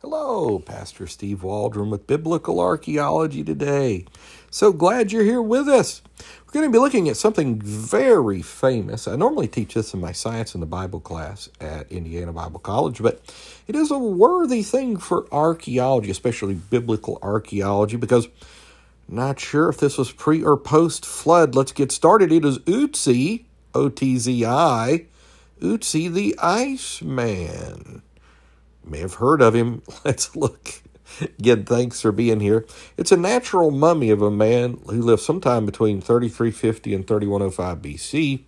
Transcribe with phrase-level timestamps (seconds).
[0.00, 4.04] Hello, Pastor Steve Waldron with Biblical Archaeology today.
[4.48, 6.02] So glad you're here with us.
[6.46, 9.08] We're going to be looking at something very famous.
[9.08, 13.02] I normally teach this in my Science in the Bible class at Indiana Bible College,
[13.02, 13.20] but
[13.66, 18.28] it is a worthy thing for archaeology, especially biblical archaeology, because
[19.08, 21.56] not sure if this was pre or post flood.
[21.56, 22.30] Let's get started.
[22.30, 25.06] It is Otzi, O T Z I,
[25.60, 28.02] Otzi the Iceman
[28.88, 29.82] may have heard of him.
[30.04, 30.82] Let's look.
[31.20, 32.66] Again, thanks for being here.
[32.96, 38.44] It's a natural mummy of a man who lived sometime between 3350 and 3105 BC,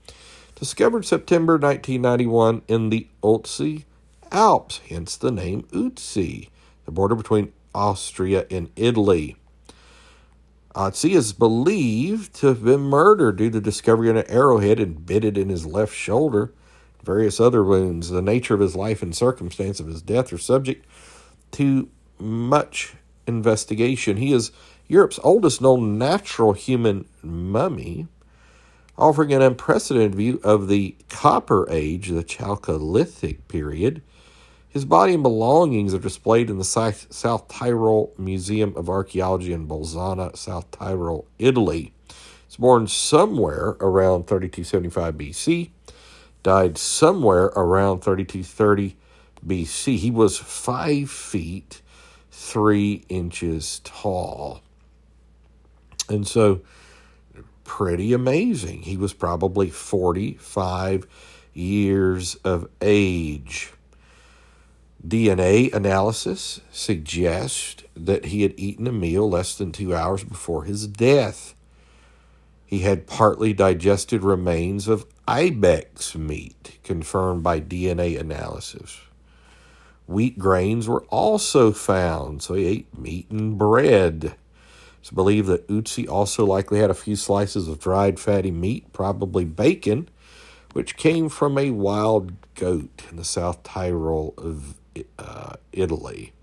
[0.55, 3.85] discovered September 1991 in the Otzi
[4.31, 6.51] Alps, hence the name Otzi,
[6.85, 9.37] the border between Austria and Italy.
[10.75, 15.37] Otzi is believed to have been murdered due to the discovery of an arrowhead embedded
[15.37, 16.53] in his left shoulder
[17.03, 18.11] various other wounds.
[18.11, 20.87] The nature of his life and circumstance of his death are subject
[21.53, 22.95] to much
[23.27, 24.17] investigation.
[24.17, 24.53] He is
[24.89, 28.09] Europe's oldest known natural human mummy,
[28.99, 34.03] offering an unprecedented view of the Copper Age, the Chalcolithic period.
[34.69, 40.37] His body and belongings are displayed in the South Tyrol Museum of Archaeology in Bolzano,
[40.37, 41.93] South Tyrol, Italy.
[42.47, 45.71] He's born somewhere around 3275 BC
[46.43, 48.97] died somewhere around 3230
[49.47, 49.97] BC.
[49.97, 51.83] He was five feet
[52.31, 54.63] three inches tall.
[56.09, 56.63] And so,
[57.65, 58.83] pretty amazing.
[58.83, 61.07] He was probably 45
[61.53, 63.73] years of age.
[65.07, 70.87] DNA analysis suggests that he had eaten a meal less than two hours before his
[70.87, 71.55] death.
[72.71, 79.01] He had partly digested remains of ibex meat, confirmed by DNA analysis.
[80.07, 84.37] Wheat grains were also found, so he ate meat and bread.
[85.01, 89.45] It's believed that Otzi also likely had a few slices of dried fatty meat, probably
[89.45, 90.09] bacon,
[90.73, 94.77] which came from a wild goat in the South Tyrol of
[95.19, 96.35] uh, Italy.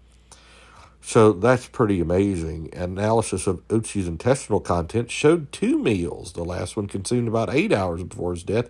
[1.07, 2.75] So that's pretty amazing.
[2.75, 6.33] Analysis of Otzi's intestinal contents showed two meals.
[6.33, 8.69] The last one consumed about eight hours before his death,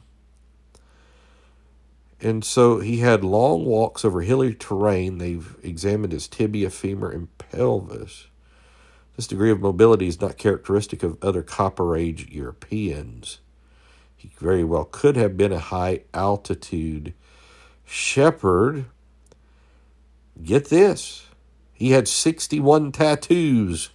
[2.19, 5.17] And so he had long walks over hilly terrain.
[5.19, 8.28] They've examined his tibia, femur, and pelvis.
[9.16, 13.39] This degree of mobility is not characteristic of other Copper Age Europeans.
[14.16, 17.13] He very well could have been a high altitude
[17.85, 18.85] shepherd.
[20.44, 21.28] Get this
[21.78, 23.91] he had 61 tattoos,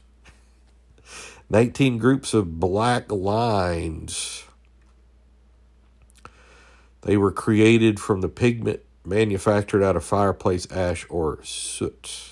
[1.51, 4.45] 19 groups of black lines.
[7.03, 12.31] They were created from the pigment manufactured out of fireplace ash or soot.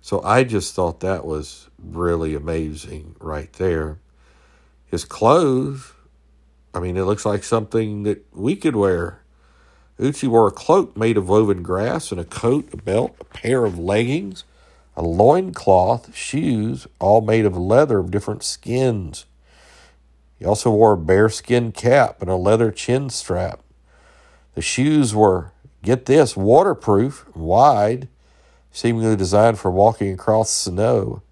[0.00, 3.98] So I just thought that was really amazing right there.
[4.86, 5.92] His clothes,
[6.72, 9.20] I mean, it looks like something that we could wear.
[9.98, 13.64] Otzi wore a cloak made of woven grass and a coat, a belt, a pair
[13.64, 14.44] of leggings,
[14.96, 19.26] a loin cloth, shoes, all made of leather of different skins.
[20.40, 23.60] He also wore a bearskin cap and a leather chin strap.
[24.54, 25.52] The shoes were,
[25.82, 28.08] get this, waterproof, wide,
[28.72, 31.22] seemingly designed for walking across snow.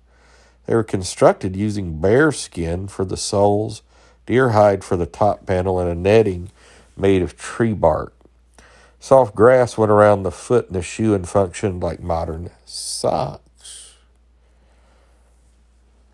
[0.66, 3.80] They were constructed using bear skin for the soles,
[4.26, 6.50] deer hide for the top panel, and a netting
[6.94, 8.12] made of tree bark.
[9.00, 13.94] Soft grass went around the foot in the shoe and functioned like modern socks.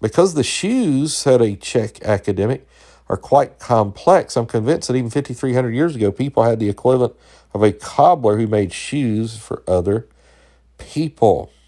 [0.01, 2.69] Because the shoes, said a Czech academic,
[3.09, 7.15] are quite complex, I'm convinced that even 5,300 years ago, people had the equivalent
[7.55, 10.09] of a cobbler who made shoes for other
[10.79, 11.51] people.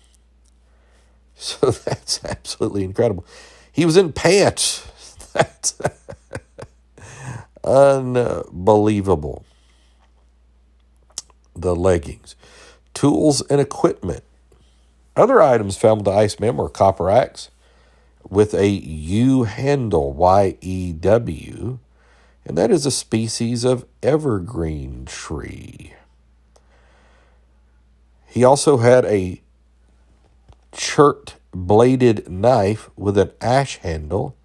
[1.38, 3.26] So that's absolutely incredible.
[3.72, 4.86] He was in pants.
[5.34, 5.78] That's
[7.64, 9.44] unbelievable.
[11.54, 12.36] The leggings,
[12.94, 14.24] tools, and equipment.
[15.16, 17.50] Other items found with the Iceman were copper axe
[18.28, 21.78] with a yew handle, Y E W,
[22.44, 25.94] and that is a species of evergreen tree.
[28.26, 29.40] He also had a
[30.72, 34.36] chert bladed knife with an ash handle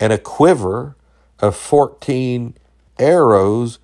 [0.00, 0.96] and a quiver
[1.38, 2.54] of 14
[2.98, 3.78] arrows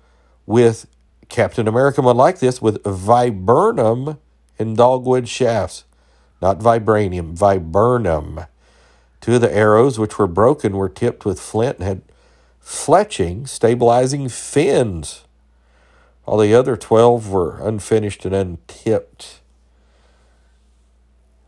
[0.45, 0.87] with
[1.29, 4.17] Captain America one like this with viburnum
[4.59, 5.85] and dogwood shafts,
[6.41, 8.45] not vibranium, viburnum.
[9.21, 12.01] Two of the arrows, which were broken, were tipped with flint and had
[12.63, 15.23] fletching, stabilizing fins.
[16.25, 19.39] All the other 12 were unfinished and untipped.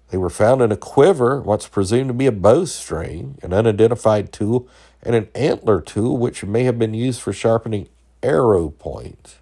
[0.09, 4.67] They were found in a quiver, what's presumed to be a bowstring, an unidentified tool,
[5.03, 7.89] and an antler tool, which may have been used for sharpening
[8.23, 9.39] arrow points.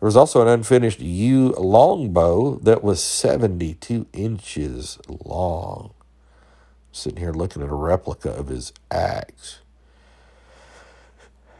[0.00, 5.94] There was also an unfinished yew longbow that was 72 inches long.
[6.94, 9.58] Sitting here looking at a replica of his axe.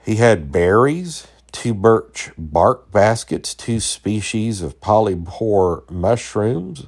[0.05, 6.87] He had berries, two birch bark baskets, two species of polypore mushrooms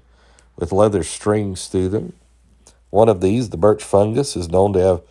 [0.55, 2.13] with leather strings through them.
[2.91, 5.03] One of these, the birch fungus, is known to have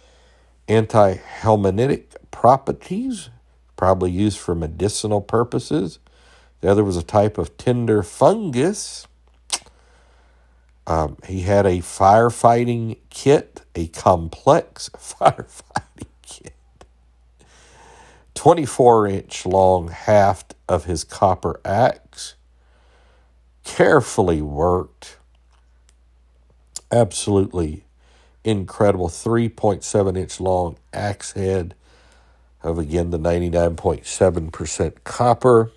[0.69, 3.29] anti-helminthic properties,
[3.75, 5.99] probably used for medicinal purposes.
[6.61, 9.07] The other was a type of tinder fungus.
[10.87, 16.53] Um, he had a firefighting kit, a complex firefighting kit.
[18.35, 22.35] 24 inch long haft of his copper axe,
[23.63, 25.17] carefully worked,
[26.91, 27.85] absolutely
[28.43, 29.09] incredible.
[29.09, 31.73] 3.7 inch long axe head
[32.63, 35.71] of again the 99.7% copper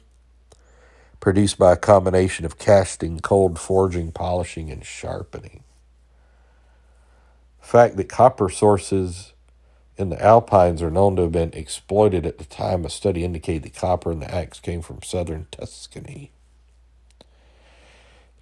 [1.20, 5.64] produced by a combination of casting, cold forging, polishing, and sharpening.
[7.60, 9.32] The fact that copper sources
[9.96, 13.64] in the Alpines are known to have been exploited at the time, a study indicated
[13.64, 16.30] that copper in the axe came from southern Tuscany.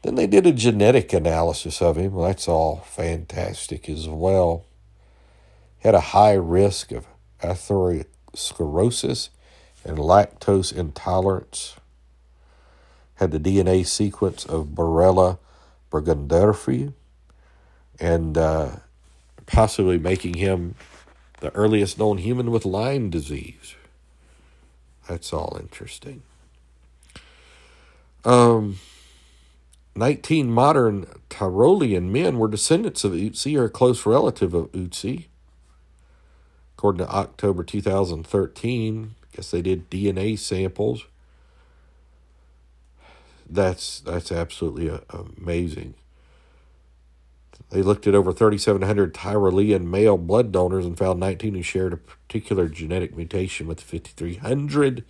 [0.03, 2.13] Then they did a genetic analysis of him.
[2.13, 4.65] Well, that's all fantastic as well.
[5.81, 7.07] Had a high risk of
[7.43, 9.31] atherosclerosis
[9.85, 11.77] and lactose intolerance.
[13.17, 15.39] Had the DNA sequence of Borrelia
[15.91, 16.93] burgdorferi,
[17.99, 18.77] and uh,
[19.47, 20.75] possibly making him
[21.41, 23.75] the earliest known human with Lyme disease.
[25.09, 26.23] That's all interesting.
[28.25, 28.79] Um,
[29.95, 35.27] 19 modern Tyrolean men were descendants of Otzi or a close relative of Otzi.
[36.77, 41.05] According to October 2013, I guess they did DNA samples.
[43.49, 45.95] That's that's absolutely uh, amazing.
[47.71, 51.97] They looked at over 3,700 Tyrolean male blood donors and found 19 who shared a
[51.97, 55.05] particular genetic mutation with the 5,300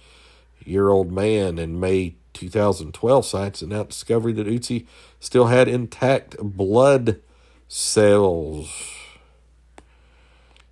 [0.64, 4.86] year old man in May 2012, science announced discovery that Ötzi
[5.20, 7.20] still had intact blood
[7.68, 8.70] cells.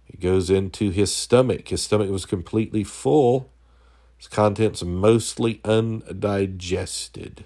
[0.08, 1.68] It goes into his stomach.
[1.68, 3.50] His stomach was completely full,
[4.16, 7.44] his contents mostly undigested.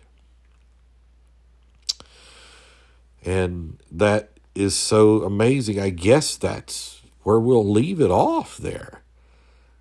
[3.25, 5.81] And that is so amazing.
[5.81, 9.03] I guess that's where we'll leave it off there.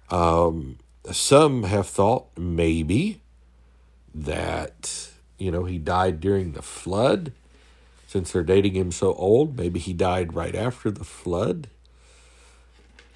[0.10, 0.78] Um,
[1.12, 3.22] some have thought maybe
[4.14, 7.32] that, you know, he died during the flood.
[8.08, 11.68] Since they're dating him so old, maybe he died right after the flood.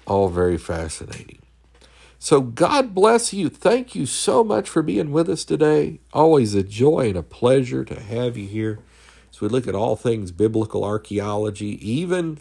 [0.06, 1.38] All very fascinating.
[2.18, 3.48] So, God bless you.
[3.48, 5.98] Thank you so much for being with us today.
[6.12, 8.78] Always a joy and a pleasure to have you here
[9.42, 12.38] we look at all things biblical archaeology, even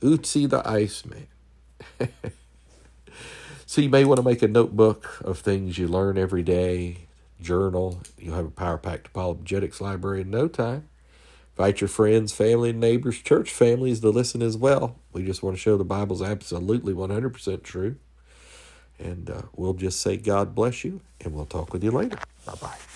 [0.00, 1.26] Otzi the Iceman.
[3.66, 7.08] so, you may want to make a notebook of things you learn every day,
[7.40, 8.00] journal.
[8.16, 10.88] You'll have a power packed apologetics library in no time.
[11.58, 14.96] Invite your friends, family, neighbors, church families to listen as well.
[15.12, 17.96] We just want to show the Bible's absolutely 100% true.
[18.98, 22.18] And uh, we'll just say, God bless you, and we'll talk with you later.
[22.44, 22.95] Bye bye.